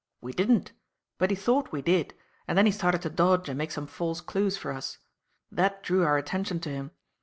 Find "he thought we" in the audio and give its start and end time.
1.29-1.83